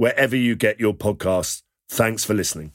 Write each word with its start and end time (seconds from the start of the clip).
wherever 0.00 0.34
you 0.34 0.56
get 0.56 0.80
your 0.80 0.94
podcasts. 0.94 1.62
Thanks 1.90 2.24
for 2.24 2.32
listening. 2.32 2.72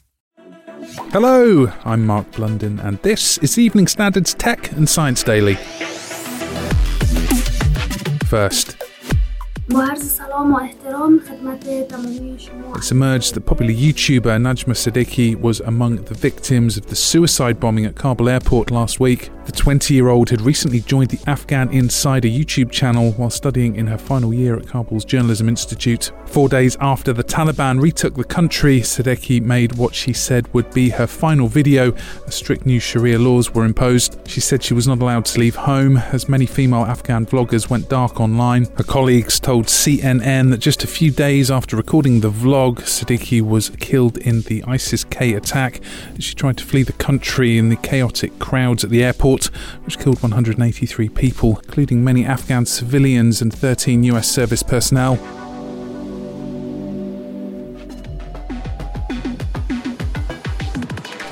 Hello, 1.10 1.72
I'm 1.84 2.06
Mark 2.06 2.30
Blunden, 2.30 2.78
and 2.78 3.02
this 3.02 3.36
is 3.38 3.58
Evening 3.58 3.88
Standards 3.88 4.32
Tech 4.32 4.70
and 4.70 4.88
Science 4.88 5.24
Daily. 5.24 5.56
First, 8.26 8.80
it's 12.76 12.92
emerged 12.92 13.34
that 13.34 13.40
popular 13.40 13.72
YouTuber 13.72 14.40
Najma 14.40 14.74
Sadeqi 14.74 15.34
was 15.40 15.58
among 15.58 15.96
the 16.04 16.14
victims 16.14 16.76
of 16.76 16.86
the 16.86 16.94
suicide 16.94 17.58
bombing 17.58 17.84
at 17.84 17.96
Kabul 17.96 18.28
airport 18.28 18.70
last 18.70 19.00
week. 19.00 19.30
The 19.46 19.52
20 19.52 19.94
year 19.94 20.08
old 20.08 20.30
had 20.30 20.40
recently 20.40 20.80
joined 20.80 21.10
the 21.10 21.30
Afghan 21.30 21.70
Insider 21.70 22.28
YouTube 22.28 22.70
channel 22.70 23.12
while 23.12 23.30
studying 23.30 23.76
in 23.76 23.86
her 23.86 23.98
final 23.98 24.34
year 24.34 24.56
at 24.56 24.66
Kabul's 24.66 25.04
Journalism 25.04 25.48
Institute. 25.48 26.12
Four 26.26 26.48
days 26.48 26.76
after 26.80 27.12
the 27.12 27.24
Taliban 27.24 27.80
retook 27.80 28.14
the 28.14 28.24
country, 28.24 28.80
Sadeqi 28.80 29.40
made 29.40 29.76
what 29.76 29.94
she 29.94 30.12
said 30.12 30.52
would 30.52 30.72
be 30.74 30.90
her 30.90 31.06
final 31.06 31.48
video 31.48 31.92
as 32.26 32.34
strict 32.34 32.66
new 32.66 32.80
Sharia 32.80 33.18
laws 33.18 33.54
were 33.54 33.64
imposed. 33.64 34.18
She 34.28 34.40
said 34.40 34.62
she 34.62 34.74
was 34.74 34.86
not 34.88 35.00
allowed 35.00 35.24
to 35.26 35.40
leave 35.40 35.56
home 35.56 35.96
as 35.96 36.28
many 36.28 36.46
female 36.46 36.84
Afghan 36.84 37.24
vloggers 37.24 37.70
went 37.70 37.88
dark 37.88 38.20
online. 38.20 38.66
Her 38.76 38.84
colleagues 38.84 39.38
told 39.38 39.55
CNN 39.64 40.50
that 40.50 40.58
just 40.58 40.84
a 40.84 40.86
few 40.86 41.10
days 41.10 41.50
after 41.50 41.76
recording 41.76 42.20
the 42.20 42.30
vlog, 42.30 42.80
Sadeqi 42.80 43.40
was 43.40 43.70
killed 43.70 44.18
in 44.18 44.42
the 44.42 44.62
ISIS 44.64 45.02
K 45.04 45.32
attack 45.32 45.80
she 46.18 46.34
tried 46.34 46.58
to 46.58 46.64
flee 46.64 46.82
the 46.82 46.92
country 46.92 47.58
in 47.58 47.68
the 47.68 47.76
chaotic 47.76 48.38
crowds 48.38 48.84
at 48.84 48.90
the 48.90 49.02
airport, 49.02 49.46
which 49.84 49.98
killed 49.98 50.22
183 50.22 51.08
people, 51.10 51.58
including 51.64 52.04
many 52.04 52.24
Afghan 52.24 52.66
civilians 52.66 53.40
and 53.40 53.52
13 53.52 54.02
US 54.04 54.28
service 54.28 54.62
personnel. 54.62 55.45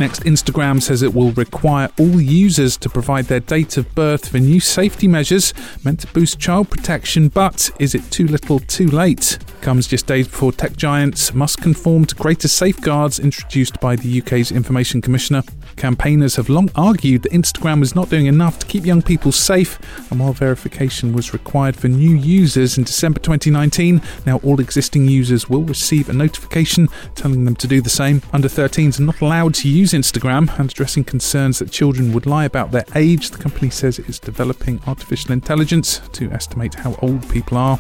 Next, 0.05 0.25
Instagram 0.25 0.83
says 0.83 1.01
it 1.01 1.15
will 1.15 1.33
require 1.33 1.89
all 1.99 2.21
users 2.21 2.77
to 2.77 2.91
provide 2.91 3.25
their 3.25 3.41
date 3.41 3.79
of 3.79 3.95
birth 3.95 4.29
for 4.29 4.37
new 4.37 4.61
safety 4.61 5.09
measures 5.09 5.55
meant 5.83 6.01
to 6.01 6.07
boost 6.09 6.39
child 6.39 6.69
protection, 6.69 7.29
but 7.29 7.71
is 7.81 7.95
it 7.95 8.11
too 8.11 8.27
little 8.27 8.61
too 8.61 8.87
late? 8.89 9.39
Comes 9.65 9.87
just 9.87 10.07
days 10.07 10.29
before 10.29 10.53
tech 10.53 10.77
giants 10.77 11.33
must 11.33 11.63
conform 11.63 12.05
to 12.05 12.15
greater 12.15 12.49
safeguards 12.49 13.19
introduced 13.19 13.81
by 13.81 13.97
the 13.97 14.21
UK's 14.21 14.53
Information 14.53 15.01
Commissioner. 15.01 15.43
Campaigners 15.77 16.37
have 16.37 16.51
long 16.51 16.71
argued 16.75 17.23
that 17.23 17.33
Instagram 17.33 17.81
was 17.81 17.95
not 17.95 18.11
doing 18.11 18.27
enough 18.27 18.59
to 18.59 18.67
keep 18.67 18.85
young 18.85 19.01
people 19.01 19.33
safe, 19.33 19.79
and 20.11 20.21
while 20.21 20.35
verification 20.35 21.15
was 21.15 21.33
required 21.33 21.77
for 21.77 21.89
new 21.89 22.15
users 22.15 22.77
in 22.77 22.85
December 22.85 23.21
2019, 23.21 24.03
now 24.27 24.37
all 24.41 24.61
existing 24.61 25.07
users 25.07 25.49
will 25.49 25.63
receive 25.63 26.11
a 26.11 26.13
notification 26.13 26.87
telling 27.15 27.47
them 27.47 27.57
to 27.57 27.67
do 27.67 27.81
the 27.81 27.89
same. 27.89 28.21
Under 28.35 28.49
13s 28.49 29.01
are 29.01 29.05
not 29.05 29.23
allowed 29.23 29.55
to 29.55 29.69
use 29.71 29.93
Instagram, 29.93 30.57
and 30.59 30.71
addressing 30.71 31.05
concerns 31.05 31.61
that 31.61 31.71
children 31.71 32.13
would 32.13 32.27
lie 32.27 32.45
about 32.45 32.71
their 32.71 32.85
age, 32.95 33.31
the 33.31 33.39
company 33.39 33.71
says 33.71 33.99
it 33.99 34.11
is 34.11 34.19
developing 34.19 34.83
artificial 34.87 35.33
intelligence 35.33 36.01
to 36.13 36.31
estimate 36.33 36.75
how 36.75 36.99
old 37.01 37.27
people 37.31 37.57
are. 37.57 37.79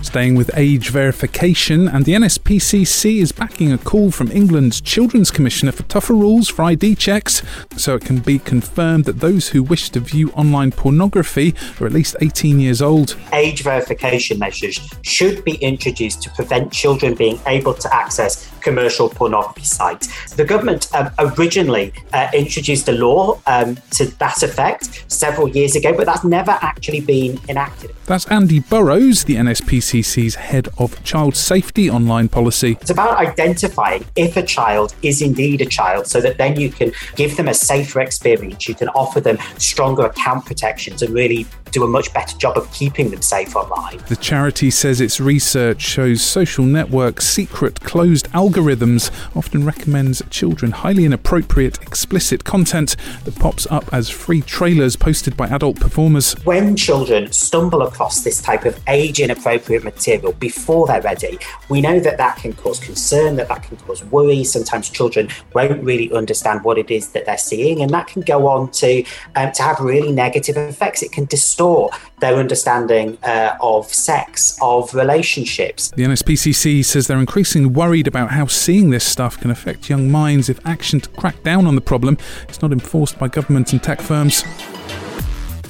Staying 0.00 0.34
with 0.34 0.50
age 0.56 0.88
verification, 0.88 1.88
and 1.88 2.04
the 2.04 2.12
NSPCC 2.12 3.18
is 3.18 3.32
backing 3.32 3.72
a 3.72 3.78
call 3.78 4.10
from 4.10 4.30
England's 4.32 4.80
Children's 4.80 5.30
Commissioner 5.30 5.72
for 5.72 5.82
tougher 5.84 6.14
rules 6.14 6.48
for 6.48 6.62
ID 6.62 6.94
checks 6.94 7.42
so 7.76 7.94
it 7.94 8.04
can 8.04 8.18
be 8.18 8.38
confirmed 8.38 9.04
that 9.04 9.20
those 9.20 9.48
who 9.48 9.62
wish 9.62 9.90
to 9.90 10.00
view 10.00 10.30
online 10.30 10.70
pornography 10.70 11.54
are 11.80 11.86
at 11.86 11.92
least 11.92 12.16
18 12.20 12.60
years 12.60 12.82
old. 12.82 13.16
Age 13.32 13.62
verification 13.62 14.38
measures 14.38 14.80
should 15.02 15.44
be 15.44 15.54
introduced 15.56 16.22
to 16.22 16.30
prevent 16.30 16.72
children 16.72 17.14
being 17.14 17.38
able 17.46 17.74
to 17.74 17.94
access 17.94 18.50
commercial 18.62 19.08
pornography 19.08 19.64
sites. 19.64 20.34
The 20.34 20.44
government 20.44 20.88
um, 20.94 21.10
originally 21.18 21.92
uh, 22.12 22.28
introduced 22.34 22.88
a 22.88 22.92
law 22.92 23.40
um, 23.46 23.76
to 23.92 24.06
that 24.18 24.42
effect 24.42 25.04
several 25.08 25.48
years 25.48 25.76
ago, 25.76 25.94
but 25.96 26.06
that's 26.06 26.24
never 26.24 26.52
actually 26.62 27.00
been 27.00 27.38
enacted. 27.48 27.94
That's 28.06 28.26
Andy 28.28 28.60
Burrows, 28.60 29.24
the 29.24 29.36
NSPCC's 29.82 30.36
head 30.36 30.68
of 30.78 31.02
child 31.02 31.34
safety 31.34 31.90
online 31.90 32.28
policy. 32.28 32.78
It's 32.80 32.90
about 32.90 33.18
identifying 33.18 34.04
if 34.14 34.36
a 34.36 34.42
child 34.42 34.94
is 35.02 35.20
indeed 35.20 35.60
a 35.60 35.66
child 35.66 36.06
so 36.06 36.20
that 36.20 36.38
then 36.38 36.58
you 36.58 36.70
can 36.70 36.92
give 37.16 37.36
them 37.36 37.48
a 37.48 37.54
safer 37.54 38.00
experience, 38.00 38.68
you 38.68 38.74
can 38.74 38.88
offer 38.90 39.20
them 39.20 39.38
stronger 39.58 40.06
account 40.06 40.46
protections 40.46 41.02
and 41.02 41.12
really 41.12 41.46
do 41.72 41.82
a 41.84 41.88
much 41.88 42.12
better 42.12 42.36
job 42.36 42.56
of 42.58 42.70
keeping 42.72 43.10
them 43.10 43.22
safe 43.22 43.56
online. 43.56 43.98
The 44.08 44.16
charity 44.16 44.70
says 44.70 45.00
its 45.00 45.18
research 45.20 45.80
shows 45.80 46.22
social 46.22 46.64
networks' 46.64 47.26
secret 47.26 47.80
closed 47.80 48.30
algorithms 48.32 49.10
often 49.34 49.64
recommends 49.64 50.22
children 50.28 50.72
highly 50.72 51.06
inappropriate 51.06 51.80
explicit 51.82 52.44
content 52.44 52.94
that 53.24 53.36
pops 53.36 53.66
up 53.70 53.92
as 53.92 54.10
free 54.10 54.42
trailers 54.42 54.96
posted 54.96 55.34
by 55.34 55.48
adult 55.48 55.80
performers. 55.80 56.34
When 56.44 56.76
children 56.76 57.32
stumble 57.32 57.82
across 57.82 58.22
this 58.22 58.42
type 58.42 58.66
of 58.66 58.78
age 58.86 59.18
inappropriate 59.18 59.61
material 59.68 60.32
before 60.32 60.86
they're 60.86 61.02
ready, 61.02 61.38
we 61.68 61.80
know 61.80 62.00
that 62.00 62.18
that 62.18 62.36
can 62.36 62.52
cause 62.52 62.78
concern, 62.78 63.36
that 63.36 63.48
that 63.48 63.62
can 63.62 63.76
cause 63.78 64.04
worry. 64.04 64.44
Sometimes 64.44 64.90
children 64.90 65.28
won't 65.54 65.82
really 65.82 66.12
understand 66.12 66.64
what 66.64 66.78
it 66.78 66.90
is 66.90 67.12
that 67.12 67.26
they're 67.26 67.38
seeing, 67.38 67.82
and 67.82 67.90
that 67.90 68.06
can 68.06 68.22
go 68.22 68.46
on 68.46 68.70
to 68.72 69.04
um, 69.36 69.52
to 69.52 69.62
have 69.62 69.80
really 69.80 70.12
negative 70.12 70.56
effects. 70.56 71.02
It 71.02 71.12
can 71.12 71.24
distort 71.26 71.94
their 72.20 72.36
understanding 72.36 73.18
uh, 73.24 73.56
of 73.60 73.86
sex, 73.86 74.56
of 74.62 74.94
relationships. 74.94 75.90
The 75.90 76.04
NSPCC 76.04 76.84
says 76.84 77.06
they're 77.06 77.18
increasingly 77.18 77.68
worried 77.68 78.06
about 78.06 78.30
how 78.30 78.46
seeing 78.46 78.90
this 78.90 79.04
stuff 79.04 79.38
can 79.40 79.50
affect 79.50 79.90
young 79.90 80.10
minds 80.10 80.48
if 80.48 80.64
action 80.66 81.00
to 81.00 81.08
crack 81.10 81.42
down 81.42 81.66
on 81.66 81.74
the 81.74 81.80
problem 81.80 82.16
is 82.48 82.62
not 82.62 82.72
enforced 82.72 83.18
by 83.18 83.28
government 83.28 83.72
and 83.72 83.82
tech 83.82 84.00
firms. 84.00 84.44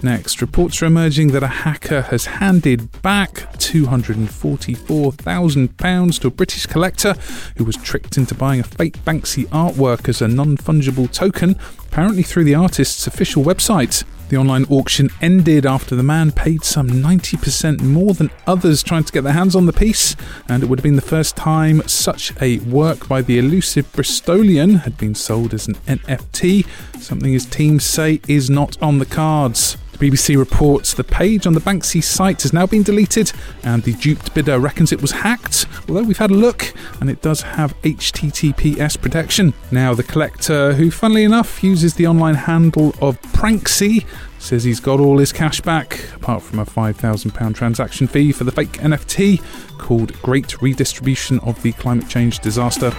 Next, 0.05 0.41
reports 0.41 0.83
are 0.83 0.87
emerging 0.87 1.29
that 1.29 1.45
a 1.45 1.49
hacker 1.49 2.03
has 2.03 2.27
handed 2.27 3.01
back 3.03 3.35
£244,000 3.59 6.21
to 6.21 6.27
a 6.27 6.31
British 6.31 6.67
collector 6.67 7.15
who 7.57 7.65
was 7.65 7.77
tricked 7.77 8.17
into 8.17 8.35
buying 8.35 8.59
a 8.59 8.65
fake 8.65 8.99
Banksy 9.05 9.47
artwork 9.49 10.09
as 10.09 10.21
a 10.21 10.27
non 10.27 10.57
fungible 10.57 11.09
token, 11.09 11.55
apparently 11.87 12.25
through 12.25 12.43
the 12.43 12.57
artist's 12.57 13.07
official 13.07 13.45
website. 13.45 14.03
The 14.29 14.39
online 14.39 14.65
auction 14.71 15.09
ended 15.21 15.65
after 15.67 15.95
the 15.95 16.03
man 16.03 16.33
paid 16.33 16.65
some 16.65 16.89
90% 16.89 17.83
more 17.83 18.15
than 18.15 18.31
others 18.47 18.83
trying 18.83 19.05
to 19.05 19.13
get 19.13 19.23
their 19.23 19.35
hands 19.35 19.55
on 19.55 19.67
the 19.67 19.73
piece, 19.73 20.17
and 20.49 20.65
it 20.65 20.69
would 20.69 20.81
have 20.81 20.85
been 20.85 20.97
the 20.97 21.03
first 21.03 21.37
time 21.37 21.81
such 21.87 22.33
a 22.41 22.59
work 22.61 23.07
by 23.07 23.23
the 23.23 23.39
elusive 23.39 23.93
Bristolian 23.93 24.81
had 24.81 24.99
been 24.99 25.15
sold 25.15 25.55
as 25.55 25.69
an 25.69 25.77
NFT, 25.87 26.67
something 26.99 27.33
his 27.33 27.47
team 27.47 27.79
say 27.79 28.21
is 28.27 28.51
not 28.51 28.77
on 28.83 28.99
the 28.99 29.07
cards. 29.07 29.77
BBC 30.03 30.37
reports 30.37 30.95
the 30.95 31.05
page 31.05 31.47
on 31.47 31.53
the 31.53 31.61
Banksy 31.61 32.03
site 32.03 32.43
has 32.43 32.53
now 32.53 32.67
been 32.67 32.83
deleted 32.83 33.31
and 33.63 33.85
the 33.85 33.93
duped 33.93 34.35
bidder 34.35 34.59
reckons 34.59 34.91
it 34.91 35.01
was 35.01 35.13
hacked, 35.13 35.65
although 35.89 36.03
we've 36.03 36.19
had 36.19 36.33
a 36.33 36.35
look 36.35 36.75
and 37.01 37.09
it 37.09 37.23
does 37.23 37.43
have 37.43 37.81
HTTPS 37.83 39.01
protection. 39.01 39.55
Now, 39.71 39.95
the 39.95 40.03
collector, 40.03 40.73
who 40.73 40.91
funnily 40.91 41.23
enough 41.23 41.63
uses 41.63 41.95
the 41.95 42.09
online 42.09 42.35
handle 42.35 42.89
of 43.01 43.23
Pranksy, 43.23 44.05
says 44.41 44.65
he's 44.65 44.81
got 44.81 44.99
all 44.99 45.19
his 45.19 45.33
cash 45.33 45.61
back, 45.61 46.01
apart 46.17 46.43
from 46.43 46.59
a 46.59 46.67
£5,000 46.67 47.55
transaction 47.55 48.09
fee 48.09 48.33
for 48.33 48.43
the 48.43 48.51
fake 48.51 48.73
NFT 48.79 49.41
called 49.79 50.21
Great 50.21 50.61
Redistribution 50.61 51.39
of 51.41 51.63
the 51.63 51.71
Climate 51.75 52.09
Change 52.09 52.41
Disaster. 52.41 52.91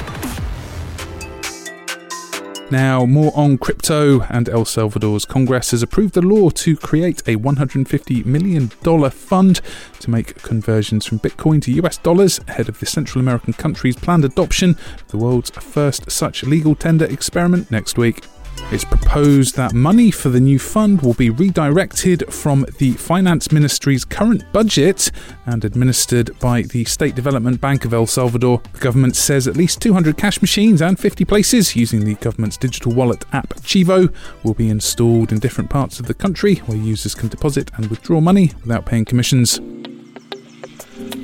Now, 2.74 3.06
more 3.06 3.31
on 3.36 3.60
crypto, 3.60 4.22
and 4.31 4.50
El 4.50 4.66
Salvador's 4.66 5.25
Congress 5.25 5.70
has 5.70 5.84
approved 5.84 6.18
a 6.18 6.22
law 6.22 6.50
to 6.50 6.75
create 6.75 7.20
a 7.28 7.36
$150 7.36 8.25
million 8.25 8.68
fund 9.12 9.62
to 10.00 10.10
make 10.10 10.42
conversions 10.42 11.06
from 11.06 11.20
Bitcoin 11.20 11.62
to 11.62 11.72
US 11.84 12.00
dollars 12.00 12.40
ahead 12.48 12.70
of 12.70 12.80
the 12.80 12.88
Central 12.88 13.22
American 13.22 13.54
country's 13.54 13.96
planned 13.96 14.25
adoption 14.25 14.72
of 14.72 15.08
the 15.10 15.18
world's 15.18 15.52
first 15.52 16.10
such 16.10 16.44
legal 16.44 16.74
tender 16.74 17.06
experiment 17.06 17.70
next 17.70 17.96
week. 17.96 18.24
It's 18.72 18.84
proposed 18.84 19.56
that 19.56 19.74
money 19.74 20.10
for 20.10 20.30
the 20.30 20.40
new 20.40 20.58
fund 20.58 21.02
will 21.02 21.14
be 21.14 21.30
redirected 21.30 22.34
from 22.34 22.66
the 22.80 22.94
Finance 22.94 23.52
Ministry's 23.52 24.04
current 24.04 24.44
budget 24.52 25.12
and 25.46 25.64
administered 25.64 26.38
by 26.40 26.64
the 26.64 26.84
State 26.86 27.14
Development 27.14 27.62
Bank 27.62 27.86
of 27.86 27.94
El 27.94 28.08
Salvador. 28.08 28.62
The 28.74 28.80
government 28.80 29.16
says 29.16 29.48
at 29.48 29.58
least 29.58 29.82
200 29.82 30.18
cash 30.18 30.42
machines 30.42 30.82
and 30.82 31.00
50 31.00 31.24
places 31.24 31.76
using 31.76 32.04
the 32.04 32.16
government's 32.16 32.58
digital 32.58 32.94
wallet 32.94 33.26
app 33.32 33.50
Chivo 33.62 34.12
will 34.44 34.56
be 34.56 34.70
installed 34.70 35.32
in 35.32 35.38
different 35.40 35.70
parts 35.70 36.00
of 36.00 36.08
the 36.08 36.14
country 36.16 36.56
where 36.66 36.78
users 36.78 37.14
can 37.14 37.30
deposit 37.30 37.70
and 37.76 37.88
withdraw 37.88 38.22
money 38.22 38.52
without 38.62 38.86
paying 38.88 39.06
commissions. 39.06 39.60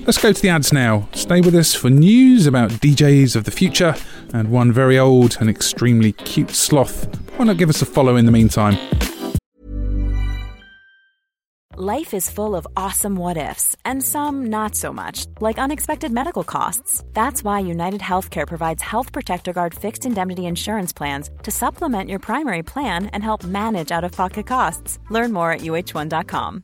Let's 0.09 0.17
go 0.17 0.33
to 0.33 0.41
the 0.41 0.49
ads 0.49 0.73
now. 0.73 1.07
Stay 1.11 1.39
with 1.39 1.53
us 1.53 1.75
for 1.75 1.91
news 1.91 2.47
about 2.47 2.71
DJs 2.71 3.35
of 3.35 3.43
the 3.43 3.51
future 3.51 3.93
and 4.33 4.49
one 4.49 4.71
very 4.71 4.97
old 4.97 5.37
and 5.39 5.47
extremely 5.47 6.13
cute 6.13 6.49
sloth. 6.49 7.05
Why 7.37 7.45
not 7.45 7.57
give 7.57 7.69
us 7.69 7.83
a 7.83 7.85
follow 7.85 8.15
in 8.15 8.25
the 8.25 8.31
meantime? 8.31 8.75
Life 11.75 12.15
is 12.15 12.27
full 12.27 12.55
of 12.55 12.65
awesome 12.75 13.17
what 13.17 13.37
ifs, 13.37 13.75
and 13.85 14.01
some 14.01 14.47
not 14.47 14.73
so 14.73 14.91
much, 14.91 15.27
like 15.41 15.59
unexpected 15.59 16.11
medical 16.11 16.43
costs. 16.43 17.03
That's 17.13 17.43
why 17.43 17.59
United 17.59 18.01
Healthcare 18.01 18.47
provides 18.47 18.81
Health 18.81 19.11
Protector 19.11 19.53
Guard 19.53 19.75
fixed 19.75 20.07
indemnity 20.07 20.47
insurance 20.47 20.91
plans 20.91 21.29
to 21.43 21.51
supplement 21.51 22.09
your 22.09 22.17
primary 22.17 22.63
plan 22.63 23.11
and 23.13 23.23
help 23.23 23.43
manage 23.43 23.91
out 23.91 24.03
of 24.03 24.11
pocket 24.11 24.47
costs. 24.47 24.97
Learn 25.11 25.31
more 25.31 25.51
at 25.51 25.61
uh1.com. 25.61 26.63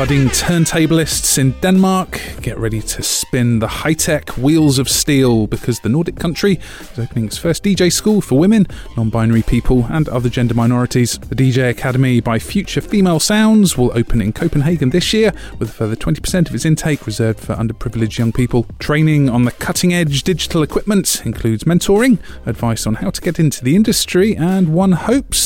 Budding 0.00 0.30
turntablists 0.30 1.36
in 1.36 1.50
Denmark 1.60 2.18
get 2.40 2.56
ready 2.56 2.80
to 2.80 3.02
spin 3.02 3.58
the 3.58 3.68
high 3.68 3.92
tech 3.92 4.30
wheels 4.38 4.78
of 4.78 4.88
steel 4.88 5.46
because 5.46 5.80
the 5.80 5.90
Nordic 5.90 6.16
country 6.16 6.58
is 6.80 6.98
opening 6.98 7.26
its 7.26 7.36
first 7.36 7.62
DJ 7.62 7.92
school 7.92 8.22
for 8.22 8.38
women, 8.38 8.66
non 8.96 9.10
binary 9.10 9.42
people, 9.42 9.86
and 9.90 10.08
other 10.08 10.30
gender 10.30 10.54
minorities. 10.54 11.18
The 11.18 11.34
DJ 11.34 11.68
Academy 11.68 12.20
by 12.20 12.38
Future 12.38 12.80
Female 12.80 13.20
Sounds 13.20 13.76
will 13.76 13.92
open 13.94 14.22
in 14.22 14.32
Copenhagen 14.32 14.88
this 14.88 15.12
year 15.12 15.34
with 15.58 15.68
a 15.68 15.72
further 15.72 15.96
20% 15.96 16.48
of 16.48 16.54
its 16.54 16.64
intake 16.64 17.06
reserved 17.06 17.40
for 17.40 17.54
underprivileged 17.54 18.16
young 18.16 18.32
people. 18.32 18.66
Training 18.78 19.28
on 19.28 19.44
the 19.44 19.52
cutting 19.52 19.92
edge 19.92 20.22
digital 20.22 20.62
equipment 20.62 21.20
includes 21.26 21.64
mentoring, 21.64 22.18
advice 22.46 22.86
on 22.86 22.94
how 22.94 23.10
to 23.10 23.20
get 23.20 23.38
into 23.38 23.62
the 23.62 23.76
industry, 23.76 24.34
and 24.34 24.72
one 24.72 24.92
hopes 24.92 25.39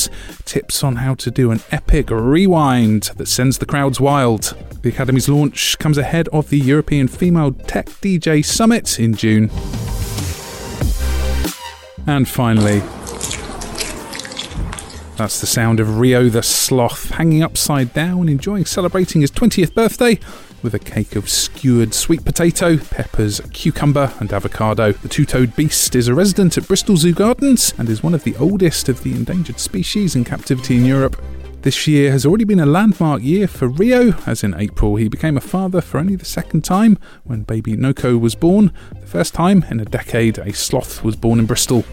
tips 0.44 0.84
on 0.84 0.96
how 0.96 1.14
to 1.14 1.30
do 1.30 1.50
an 1.50 1.60
epic 1.70 2.10
rewind 2.10 3.04
that 3.16 3.28
sends 3.28 3.58
the 3.58 3.66
crowds 3.66 4.00
wild. 4.00 4.56
The 4.82 4.90
Academy's 4.90 5.28
launch 5.28 5.78
comes 5.78 5.98
ahead 5.98 6.28
of 6.28 6.50
the 6.50 6.58
European 6.58 7.08
Female 7.08 7.52
Tech 7.52 7.86
DJ 7.86 8.44
Summit 8.44 8.98
in 8.98 9.14
June. 9.14 9.50
And 12.06 12.28
finally, 12.28 12.80
that's 15.16 15.40
the 15.40 15.46
sound 15.46 15.80
of 15.80 15.98
Rio 15.98 16.28
the 16.28 16.42
Sloth 16.42 17.10
hanging 17.10 17.42
upside 17.42 17.94
down, 17.94 18.28
enjoying 18.28 18.64
celebrating 18.64 19.20
his 19.20 19.30
20th 19.30 19.74
birthday 19.74 20.18
with 20.64 20.74
a 20.74 20.78
cake 20.80 21.14
of 21.14 21.28
skewered 21.28 21.94
sweet 21.94 22.24
potato, 22.24 22.76
peppers, 22.76 23.40
cucumber, 23.52 24.12
and 24.18 24.32
avocado. 24.32 24.90
The 24.92 25.08
two 25.08 25.24
toed 25.24 25.54
beast 25.54 25.94
is 25.94 26.08
a 26.08 26.14
resident 26.14 26.58
at 26.58 26.66
Bristol 26.66 26.96
Zoo 26.96 27.12
Gardens 27.12 27.72
and 27.78 27.88
is 27.88 28.02
one 28.02 28.14
of 28.14 28.24
the 28.24 28.34
oldest 28.36 28.88
of 28.88 29.04
the 29.04 29.12
endangered 29.12 29.60
species 29.60 30.16
in 30.16 30.24
captivity 30.24 30.76
in 30.76 30.84
Europe. 30.84 31.22
This 31.62 31.86
year 31.86 32.10
has 32.10 32.26
already 32.26 32.44
been 32.44 32.60
a 32.60 32.66
landmark 32.66 33.22
year 33.22 33.46
for 33.46 33.68
Rio, 33.68 34.14
as 34.26 34.42
in 34.42 34.54
April 34.58 34.96
he 34.96 35.08
became 35.08 35.36
a 35.36 35.40
father 35.40 35.80
for 35.80 35.98
only 35.98 36.16
the 36.16 36.24
second 36.24 36.64
time 36.64 36.98
when 37.22 37.42
baby 37.42 37.76
Noko 37.76 38.18
was 38.18 38.34
born. 38.34 38.72
The 39.00 39.06
first 39.06 39.34
time 39.34 39.64
in 39.70 39.80
a 39.80 39.84
decade 39.84 40.38
a 40.38 40.52
sloth 40.52 41.04
was 41.04 41.14
born 41.14 41.38
in 41.38 41.46
Bristol. 41.46 41.84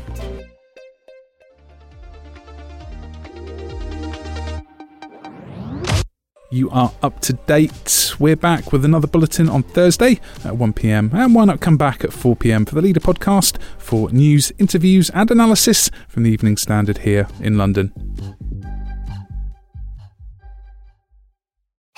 You 6.54 6.70
are 6.72 6.92
up 7.02 7.22
to 7.22 7.34
date. 7.34 8.14
We're 8.20 8.36
back 8.36 8.74
with 8.74 8.84
another 8.84 9.08
bulletin 9.08 9.48
on 9.48 9.64
Thursday 9.64 10.20
at 10.44 10.56
1pm. 10.56 11.14
And 11.14 11.34
why 11.34 11.46
not 11.46 11.62
come 11.62 11.78
back 11.78 12.04
at 12.04 12.10
4pm 12.10 12.68
for 12.68 12.76
the 12.76 12.82
Leader 12.82 13.00
podcast 13.00 13.58
for 13.78 14.12
news, 14.12 14.52
interviews, 14.60 15.10
and 15.12 15.32
analysis 15.32 15.90
from 16.10 16.24
the 16.24 16.30
Evening 16.30 16.58
Standard 16.58 17.00
here 17.00 17.30
in 17.40 17.58
London. 17.58 17.94